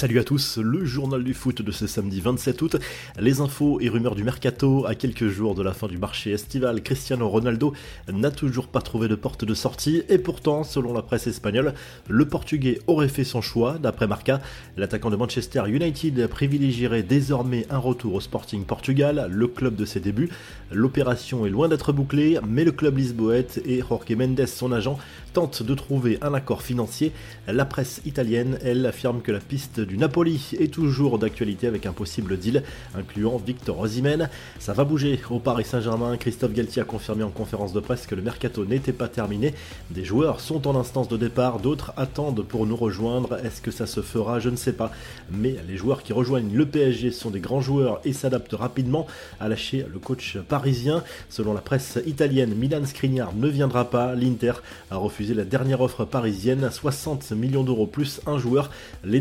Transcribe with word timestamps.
Salut 0.00 0.18
à 0.18 0.24
tous, 0.24 0.56
le 0.56 0.86
journal 0.86 1.22
du 1.22 1.34
foot 1.34 1.60
de 1.60 1.70
ce 1.72 1.86
samedi 1.86 2.22
27 2.22 2.62
août. 2.62 2.76
Les 3.18 3.42
infos 3.42 3.80
et 3.82 3.90
rumeurs 3.90 4.14
du 4.14 4.24
mercato 4.24 4.86
à 4.86 4.94
quelques 4.94 5.28
jours 5.28 5.54
de 5.54 5.62
la 5.62 5.74
fin 5.74 5.88
du 5.88 5.98
marché 5.98 6.30
estival. 6.30 6.82
Cristiano 6.82 7.28
Ronaldo 7.28 7.74
n'a 8.10 8.30
toujours 8.30 8.68
pas 8.68 8.80
trouvé 8.80 9.08
de 9.08 9.14
porte 9.14 9.44
de 9.44 9.52
sortie 9.52 10.02
et 10.08 10.16
pourtant, 10.16 10.64
selon 10.64 10.94
la 10.94 11.02
presse 11.02 11.26
espagnole, 11.26 11.74
le 12.08 12.24
Portugais 12.24 12.78
aurait 12.86 13.08
fait 13.08 13.24
son 13.24 13.42
choix. 13.42 13.76
D'après 13.78 14.06
Marca, 14.06 14.40
l'attaquant 14.78 15.10
de 15.10 15.16
Manchester 15.16 15.64
United 15.68 16.28
privilégierait 16.28 17.02
désormais 17.02 17.66
un 17.68 17.76
retour 17.76 18.14
au 18.14 18.20
Sporting 18.22 18.64
Portugal, 18.64 19.28
le 19.30 19.48
club 19.48 19.76
de 19.76 19.84
ses 19.84 20.00
débuts. 20.00 20.30
L'opération 20.72 21.44
est 21.44 21.50
loin 21.50 21.68
d'être 21.68 21.92
bouclée, 21.92 22.38
mais 22.48 22.64
le 22.64 22.72
club 22.72 22.96
lisboète 22.96 23.60
et 23.66 23.82
Jorge 23.86 24.16
Mendes, 24.16 24.46
son 24.46 24.72
agent, 24.72 24.98
tentent 25.34 25.62
de 25.62 25.74
trouver 25.74 26.16
un 26.22 26.32
accord 26.32 26.62
financier. 26.62 27.12
La 27.46 27.66
presse 27.66 28.00
italienne, 28.06 28.58
elle, 28.62 28.86
affirme 28.86 29.20
que 29.20 29.30
la 29.30 29.40
piste 29.40 29.78
du 29.90 29.98
Napoli 29.98 30.40
est 30.56 30.72
toujours 30.72 31.18
d'actualité 31.18 31.66
avec 31.66 31.84
un 31.84 31.92
possible 31.92 32.38
deal 32.38 32.62
incluant 32.94 33.38
Victor 33.38 33.80
Osimhen. 33.80 34.30
Ça 34.60 34.72
va 34.72 34.84
bouger 34.84 35.18
au 35.30 35.40
Paris 35.40 35.64
Saint-Germain. 35.64 36.16
Christophe 36.16 36.52
Galtier 36.52 36.82
a 36.82 36.84
confirmé 36.84 37.24
en 37.24 37.30
conférence 37.30 37.72
de 37.72 37.80
presse 37.80 38.06
que 38.06 38.14
le 38.14 38.22
mercato 38.22 38.64
n'était 38.64 38.92
pas 38.92 39.08
terminé. 39.08 39.52
Des 39.90 40.04
joueurs 40.04 40.38
sont 40.38 40.68
en 40.68 40.78
instance 40.78 41.08
de 41.08 41.16
départ, 41.16 41.58
d'autres 41.58 41.92
attendent 41.96 42.44
pour 42.44 42.66
nous 42.66 42.76
rejoindre. 42.76 43.44
Est-ce 43.44 43.60
que 43.60 43.72
ça 43.72 43.88
se 43.88 44.00
fera? 44.00 44.38
Je 44.38 44.48
ne 44.48 44.54
sais 44.54 44.74
pas. 44.74 44.92
Mais 45.28 45.56
les 45.66 45.76
joueurs 45.76 46.04
qui 46.04 46.12
rejoignent 46.12 46.54
le 46.54 46.66
PSG 46.66 47.10
sont 47.10 47.30
des 47.30 47.40
grands 47.40 47.60
joueurs 47.60 48.00
et 48.04 48.12
s'adaptent 48.12 48.54
rapidement, 48.54 49.08
à 49.40 49.48
lâcher 49.48 49.84
le 49.92 49.98
coach 49.98 50.38
parisien. 50.38 51.02
Selon 51.30 51.52
la 51.52 51.62
presse 51.62 51.98
italienne, 52.06 52.54
Milan 52.54 52.86
Skriniar 52.86 53.34
ne 53.34 53.48
viendra 53.48 53.90
pas. 53.90 54.14
L'Inter 54.14 54.52
a 54.92 54.98
refusé 54.98 55.34
la 55.34 55.44
dernière 55.44 55.80
offre 55.80 56.04
parisienne, 56.04 56.70
60 56.70 57.32
millions 57.32 57.64
d'euros 57.64 57.88
plus 57.88 58.20
un 58.26 58.38
joueur. 58.38 58.70
Les 59.02 59.18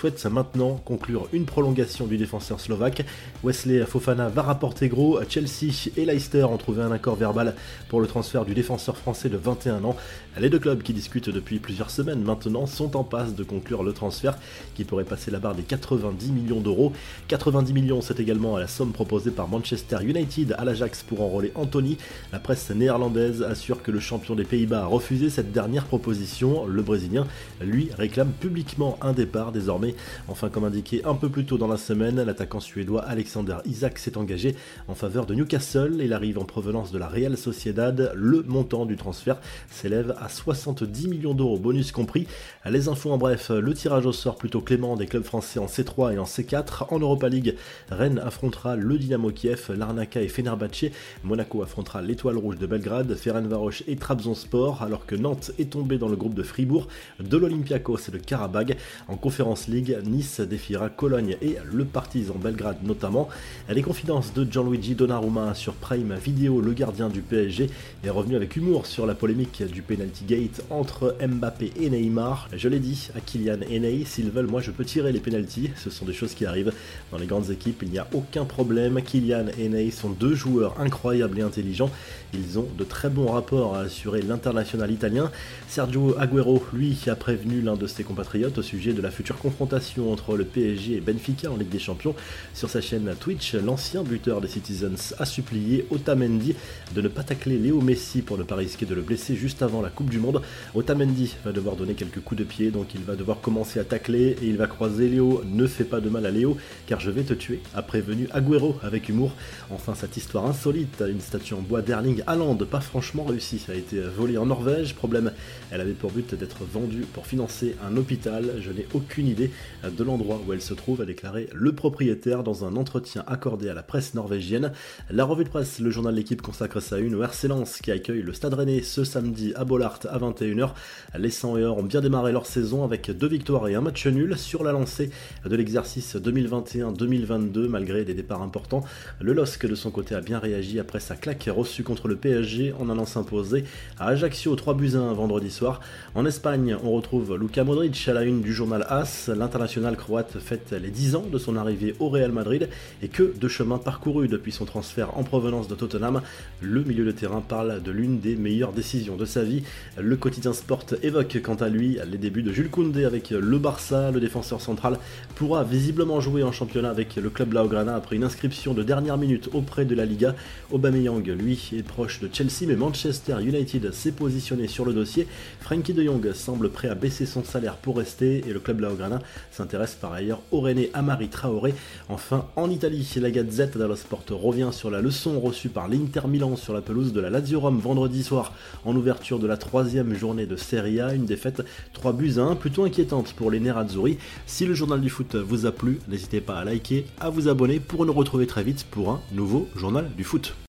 souhaite 0.00 0.24
maintenant 0.24 0.80
conclure 0.82 1.28
une 1.34 1.44
prolongation 1.44 2.06
du 2.06 2.16
défenseur 2.16 2.58
slovaque. 2.58 3.04
Wesley 3.44 3.84
Fofana 3.84 4.30
va 4.30 4.40
rapporter 4.40 4.88
gros. 4.88 5.20
Chelsea 5.28 5.90
et 5.98 6.06
Leicester 6.06 6.44
ont 6.44 6.56
trouvé 6.56 6.82
un 6.82 6.90
accord 6.90 7.16
verbal 7.16 7.54
pour 7.90 8.00
le 8.00 8.06
transfert 8.06 8.46
du 8.46 8.54
défenseur 8.54 8.96
français 8.96 9.28
de 9.28 9.36
21 9.36 9.84
ans. 9.84 9.96
Les 10.38 10.48
deux 10.48 10.58
clubs 10.58 10.82
qui 10.82 10.94
discutent 10.94 11.28
depuis 11.28 11.58
plusieurs 11.58 11.90
semaines 11.90 12.22
maintenant 12.22 12.64
sont 12.64 12.96
en 12.96 13.04
passe 13.04 13.34
de 13.34 13.44
conclure 13.44 13.82
le 13.82 13.92
transfert 13.92 14.38
qui 14.74 14.84
pourrait 14.84 15.04
passer 15.04 15.30
la 15.30 15.38
barre 15.38 15.54
des 15.54 15.64
90 15.64 16.32
millions 16.32 16.60
d'euros. 16.60 16.94
90 17.28 17.74
millions, 17.74 18.00
c'est 18.00 18.20
également 18.20 18.56
la 18.56 18.68
somme 18.68 18.92
proposée 18.92 19.32
par 19.32 19.48
Manchester 19.48 19.98
United 20.02 20.54
à 20.56 20.64
l'Ajax 20.64 21.02
pour 21.02 21.20
enrôler 21.20 21.52
Anthony. 21.56 21.98
La 22.32 22.38
presse 22.38 22.70
néerlandaise 22.70 23.42
assure 23.42 23.82
que 23.82 23.90
le 23.90 24.00
champion 24.00 24.34
des 24.34 24.44
Pays-Bas 24.44 24.84
a 24.84 24.86
refusé 24.86 25.28
cette 25.28 25.52
dernière 25.52 25.84
proposition. 25.84 26.64
Le 26.64 26.80
Brésilien, 26.80 27.26
lui, 27.60 27.90
réclame 27.98 28.32
publiquement 28.32 28.96
un 29.02 29.12
départ 29.12 29.52
désormais 29.52 29.79
Enfin, 30.28 30.48
comme 30.48 30.64
indiqué 30.64 31.02
un 31.04 31.14
peu 31.14 31.28
plus 31.28 31.44
tôt 31.44 31.58
dans 31.58 31.68
la 31.68 31.76
semaine, 31.76 32.22
l'attaquant 32.22 32.60
suédois 32.60 33.02
Alexander 33.02 33.56
Isaac 33.64 33.98
s'est 33.98 34.16
engagé 34.16 34.54
en 34.88 34.94
faveur 34.94 35.26
de 35.26 35.34
Newcastle. 35.34 35.98
Il 36.00 36.12
arrive 36.12 36.38
en 36.38 36.44
provenance 36.44 36.92
de 36.92 36.98
la 36.98 37.08
Real 37.08 37.36
Sociedad. 37.36 38.12
Le 38.14 38.42
montant 38.42 38.86
du 38.86 38.96
transfert 38.96 39.38
s'élève 39.70 40.14
à 40.20 40.28
70 40.28 41.08
millions 41.08 41.34
d'euros, 41.34 41.58
bonus 41.58 41.92
compris. 41.92 42.26
Les 42.68 42.88
infos 42.88 43.10
en 43.10 43.18
bref, 43.18 43.50
le 43.50 43.74
tirage 43.74 44.06
au 44.06 44.12
sort 44.12 44.36
plutôt 44.36 44.60
clément 44.60 44.96
des 44.96 45.06
clubs 45.06 45.24
français 45.24 45.58
en 45.58 45.66
C3 45.66 46.14
et 46.14 46.18
en 46.18 46.24
C4. 46.24 46.86
En 46.90 46.98
Europa 46.98 47.28
League, 47.28 47.56
Rennes 47.90 48.20
affrontera 48.24 48.76
le 48.76 48.98
Dynamo 48.98 49.30
Kiev, 49.30 49.72
Larnaca 49.76 50.20
et 50.20 50.28
Fenerbahce. 50.28 50.86
Monaco 51.24 51.62
affrontera 51.62 52.02
l'Étoile 52.02 52.36
Rouge 52.36 52.58
de 52.58 52.66
Belgrade, 52.66 53.14
Ferencvaros 53.14 53.82
et 53.86 53.96
Trabzonspor, 53.96 54.82
alors 54.82 55.06
que 55.06 55.14
Nantes 55.14 55.52
est 55.58 55.70
tombé 55.70 55.98
dans 55.98 56.08
le 56.08 56.16
groupe 56.16 56.34
de 56.34 56.42
Fribourg, 56.42 56.88
de 57.20 57.36
l'Olympiakos 57.36 58.08
et 58.08 58.12
de 58.12 58.18
Karabag. 58.18 58.76
En 59.08 59.16
conférence 59.16 59.68
League, 59.70 59.96
Nice 60.04 60.40
défiera 60.40 60.88
Cologne 60.88 61.36
et 61.40 61.56
le 61.72 61.84
Partizan 61.84 62.34
Belgrade 62.34 62.82
notamment. 62.82 63.28
Les 63.68 63.82
confidences 63.82 64.34
de 64.34 64.46
Gianluigi 64.50 64.94
Donnarumma 64.94 65.54
sur 65.54 65.74
Prime 65.74 66.14
Video, 66.16 66.60
le 66.60 66.72
gardien 66.72 67.08
du 67.08 67.20
PSG, 67.20 67.70
est 68.04 68.10
revenu 68.10 68.36
avec 68.36 68.56
humour 68.56 68.86
sur 68.86 69.06
la 69.06 69.14
polémique 69.14 69.62
du 69.62 69.82
penalty 69.82 70.24
gate 70.24 70.62
entre 70.70 71.16
Mbappé 71.20 71.72
et 71.80 71.90
Neymar. 71.90 72.48
Je 72.52 72.68
l'ai 72.68 72.80
dit 72.80 73.08
à 73.16 73.20
Kylian 73.20 73.60
et 73.70 73.78
Ney, 73.78 74.04
s'ils 74.04 74.30
veulent, 74.30 74.48
moi 74.48 74.60
je 74.60 74.72
peux 74.72 74.84
tirer 74.84 75.12
les 75.12 75.20
penalties. 75.20 75.70
Ce 75.76 75.90
sont 75.90 76.04
des 76.04 76.12
choses 76.12 76.34
qui 76.34 76.44
arrivent 76.46 76.72
dans 77.12 77.18
les 77.18 77.26
grandes 77.26 77.50
équipes, 77.50 77.82
il 77.82 77.90
n'y 77.90 77.98
a 77.98 78.08
aucun 78.12 78.44
problème. 78.44 79.00
Kylian 79.00 79.46
et 79.58 79.68
Ney 79.68 79.90
sont 79.90 80.10
deux 80.10 80.34
joueurs 80.34 80.80
incroyables 80.80 81.38
et 81.38 81.42
intelligents. 81.42 81.90
Ils 82.34 82.58
ont 82.58 82.68
de 82.76 82.84
très 82.84 83.08
bons 83.08 83.30
rapports 83.30 83.76
à 83.76 83.80
assurer 83.80 84.22
l'international 84.22 84.90
italien. 84.90 85.30
Sergio 85.68 86.16
Aguero, 86.18 86.62
lui, 86.72 86.98
a 87.06 87.16
prévenu 87.16 87.60
l'un 87.60 87.76
de 87.76 87.86
ses 87.86 88.04
compatriotes 88.04 88.58
au 88.58 88.62
sujet 88.62 88.92
de 88.92 89.02
la 89.02 89.10
future 89.10 89.38
entre 89.60 90.36
le 90.36 90.44
PSG 90.44 90.96
et 90.96 91.00
Benfica 91.00 91.50
en 91.50 91.56
Ligue 91.56 91.68
des 91.68 91.78
Champions. 91.78 92.14
Sur 92.54 92.70
sa 92.70 92.80
chaîne 92.80 93.14
Twitch, 93.20 93.54
l'ancien 93.54 94.02
buteur 94.02 94.40
des 94.40 94.48
Citizens 94.48 95.14
a 95.18 95.26
supplié 95.26 95.86
Otamendi 95.90 96.54
de 96.94 97.02
ne 97.02 97.08
pas 97.08 97.22
tacler 97.22 97.58
Léo 97.58 97.80
Messi 97.80 98.22
pour 98.22 98.38
ne 98.38 98.42
pas 98.42 98.56
risquer 98.56 98.86
de 98.86 98.94
le 98.94 99.02
blesser 99.02 99.36
juste 99.36 99.62
avant 99.62 99.82
la 99.82 99.90
Coupe 99.90 100.08
du 100.08 100.18
Monde. 100.18 100.40
Otamendi 100.74 101.36
va 101.44 101.52
devoir 101.52 101.76
donner 101.76 101.94
quelques 101.94 102.20
coups 102.20 102.38
de 102.38 102.44
pied, 102.44 102.70
donc 102.70 102.94
il 102.94 103.02
va 103.02 103.16
devoir 103.16 103.40
commencer 103.40 103.78
à 103.78 103.84
tacler 103.84 104.36
et 104.40 104.46
il 104.46 104.56
va 104.56 104.66
croiser 104.66 105.08
Léo. 105.08 105.42
Ne 105.44 105.66
fais 105.66 105.84
pas 105.84 106.00
de 106.00 106.08
mal 106.08 106.24
à 106.24 106.30
Léo, 106.30 106.56
car 106.86 107.00
je 107.00 107.10
vais 107.10 107.22
te 107.22 107.34
tuer, 107.34 107.60
a 107.74 107.82
prévenu 107.82 108.28
Agüero 108.32 108.76
avec 108.82 109.08
humour. 109.08 109.32
Enfin, 109.70 109.94
cette 109.94 110.16
histoire 110.16 110.46
insolite, 110.46 111.04
une 111.06 111.20
statue 111.20 111.54
en 111.54 111.60
bois 111.60 111.82
d'Erling 111.82 112.22
Haaland, 112.26 112.56
pas 112.56 112.80
franchement 112.80 113.24
réussie, 113.24 113.60
a 113.68 113.74
été 113.74 114.00
volée 114.00 114.38
en 114.38 114.46
Norvège. 114.46 114.94
Problème, 114.94 115.32
elle 115.70 115.82
avait 115.82 115.92
pour 115.92 116.10
but 116.10 116.34
d'être 116.34 116.64
vendue 116.64 117.04
pour 117.12 117.26
financer 117.26 117.76
un 117.86 117.96
hôpital. 117.96 118.54
Je 118.60 118.70
n'ai 118.70 118.86
aucune 118.94 119.28
idée 119.28 119.49
de 119.84 120.04
l'endroit 120.04 120.40
où 120.46 120.52
elle 120.52 120.60
se 120.60 120.74
trouve, 120.74 121.00
a 121.00 121.04
déclaré 121.04 121.48
le 121.54 121.72
propriétaire 121.72 122.42
dans 122.42 122.64
un 122.64 122.76
entretien 122.76 123.24
accordé 123.26 123.68
à 123.68 123.74
la 123.74 123.82
presse 123.82 124.14
norvégienne. 124.14 124.72
La 125.10 125.24
revue 125.24 125.44
de 125.44 125.48
presse, 125.48 125.80
le 125.80 125.90
journal 125.90 126.14
l'équipe 126.14 126.42
consacre 126.42 126.80
sa 126.80 126.98
une 126.98 127.14
au 127.14 127.22
RC 127.22 127.48
Lens 127.48 127.80
qui 127.80 127.90
accueille 127.90 128.22
le 128.22 128.32
Stade 128.32 128.54
Rennais 128.54 128.82
ce 128.82 129.04
samedi 129.04 129.52
à 129.56 129.64
Bollard 129.64 130.00
à 130.08 130.18
21h. 130.18 130.70
Les 131.18 131.30
100 131.30 131.58
et 131.58 131.66
ont 131.66 131.82
bien 131.82 132.00
démarré 132.00 132.32
leur 132.32 132.46
saison 132.46 132.84
avec 132.84 133.10
deux 133.10 133.28
victoires 133.28 133.68
et 133.68 133.74
un 133.74 133.80
match 133.80 134.06
nul 134.06 134.36
sur 134.36 134.62
la 134.62 134.72
lancée 134.72 135.10
de 135.44 135.56
l'exercice 135.56 136.16
2021-2022 136.16 137.68
malgré 137.68 138.04
des 138.04 138.14
départs 138.14 138.42
importants. 138.42 138.84
Le 139.20 139.32
LOSC 139.32 139.66
de 139.66 139.74
son 139.74 139.90
côté 139.90 140.14
a 140.14 140.20
bien 140.20 140.38
réagi 140.38 140.78
après 140.78 141.00
sa 141.00 141.16
claque 141.16 141.48
reçue 141.50 141.82
contre 141.82 142.08
le 142.08 142.16
PSG 142.16 142.72
en 142.78 142.88
allant 142.88 143.06
s'imposer 143.06 143.64
à 143.98 144.08
Ajaccio 144.08 144.54
3 144.54 144.74
buts 144.74 144.92
1 144.94 145.12
vendredi 145.14 145.50
soir. 145.50 145.80
En 146.14 146.26
Espagne, 146.26 146.76
on 146.82 146.92
retrouve 146.92 147.36
Luka 147.36 147.64
Modric 147.64 148.08
à 148.08 148.12
la 148.12 148.22
une 148.22 148.42
du 148.42 148.52
journal 148.52 148.84
AS 148.88 149.30
l'international 149.40 149.96
croate 149.96 150.38
fête 150.38 150.72
les 150.72 150.90
10 150.90 151.16
ans 151.16 151.24
de 151.30 151.38
son 151.38 151.56
arrivée 151.56 151.94
au 151.98 152.10
Real 152.10 152.30
Madrid 152.30 152.68
et 153.02 153.08
que 153.08 153.34
de 153.36 153.48
chemin 153.48 153.78
parcouru 153.78 154.28
depuis 154.28 154.52
son 154.52 154.66
transfert 154.66 155.16
en 155.16 155.24
provenance 155.24 155.66
de 155.66 155.74
Tottenham. 155.74 156.20
Le 156.60 156.84
milieu 156.84 157.06
de 157.06 157.10
terrain 157.10 157.40
parle 157.40 157.82
de 157.82 157.90
l'une 157.90 158.20
des 158.20 158.36
meilleures 158.36 158.72
décisions 158.72 159.16
de 159.16 159.24
sa 159.24 159.42
vie. 159.42 159.62
Le 159.98 160.14
quotidien 160.16 160.52
Sport 160.52 160.84
évoque 161.02 161.40
quant 161.42 161.54
à 161.54 161.70
lui 161.70 161.98
les 162.10 162.18
débuts 162.18 162.42
de 162.42 162.52
Jules 162.52 162.68
Koundé 162.68 163.04
avec 163.04 163.30
le 163.30 163.58
Barça. 163.58 164.10
Le 164.10 164.20
défenseur 164.20 164.60
central 164.60 164.98
pourra 165.36 165.64
visiblement 165.64 166.20
jouer 166.20 166.42
en 166.42 166.52
championnat 166.52 166.90
avec 166.90 167.16
le 167.16 167.30
club 167.30 167.48
Blaugrana 167.48 167.94
après 167.96 168.16
une 168.16 168.24
inscription 168.24 168.74
de 168.74 168.82
dernière 168.82 169.16
minute 169.16 169.48
auprès 169.54 169.86
de 169.86 169.94
la 169.94 170.04
Liga. 170.04 170.34
Aubameyang, 170.70 171.26
lui, 171.26 171.70
est 171.74 171.82
proche 171.82 172.20
de 172.20 172.28
Chelsea, 172.30 172.66
mais 172.66 172.76
Manchester 172.76 173.36
United 173.40 173.90
s'est 173.92 174.12
positionné 174.12 174.68
sur 174.68 174.84
le 174.84 174.92
dossier. 174.92 175.26
Frankie 175.60 175.94
de 175.94 176.04
Jong 176.04 176.32
semble 176.34 176.68
prêt 176.68 176.88
à 176.88 176.94
baisser 176.94 177.24
son 177.24 177.42
salaire 177.42 177.76
pour 177.76 177.96
rester 177.96 178.44
et 178.46 178.52
le 178.52 178.60
club 178.60 178.76
Blaugrana 178.76 179.20
s'intéresse 179.50 179.96
par 180.00 180.12
ailleurs 180.12 180.40
au 180.50 180.60
René 180.60 180.90
Amari 180.94 181.28
Traoré. 181.28 181.74
Enfin, 182.08 182.46
en 182.56 182.70
Italie, 182.70 183.06
la 183.20 183.30
Gazette 183.30 183.76
dello 183.76 183.96
Sport 183.96 184.24
revient 184.30 184.70
sur 184.72 184.90
la 184.90 185.00
leçon 185.00 185.40
reçue 185.40 185.68
par 185.68 185.88
l'Inter 185.88 186.26
Milan 186.28 186.56
sur 186.56 186.72
la 186.72 186.80
pelouse 186.80 187.12
de 187.12 187.20
la 187.20 187.30
Lazio 187.30 187.60
Rome 187.60 187.78
vendredi 187.78 188.22
soir 188.22 188.52
en 188.84 188.96
ouverture 188.96 189.38
de 189.38 189.46
la 189.46 189.56
troisième 189.56 190.14
journée 190.14 190.46
de 190.46 190.56
Serie 190.56 191.00
A. 191.00 191.14
Une 191.14 191.26
défaite 191.26 191.62
3 191.92 192.12
buts 192.12 192.34
à 192.38 192.42
1 192.42 192.56
plutôt 192.56 192.84
inquiétante 192.84 193.32
pour 193.34 193.50
les 193.50 193.60
Nerazzurri. 193.60 194.18
Si 194.46 194.66
le 194.66 194.74
journal 194.74 195.00
du 195.00 195.10
foot 195.10 195.34
vous 195.34 195.66
a 195.66 195.72
plu, 195.72 195.98
n'hésitez 196.08 196.40
pas 196.40 196.58
à 196.58 196.64
liker, 196.64 197.06
à 197.20 197.30
vous 197.30 197.48
abonner 197.48 197.80
pour 197.80 198.06
nous 198.06 198.12
retrouver 198.12 198.46
très 198.46 198.62
vite 198.62 198.86
pour 198.90 199.10
un 199.10 199.20
nouveau 199.32 199.68
journal 199.76 200.10
du 200.16 200.24
foot. 200.24 200.54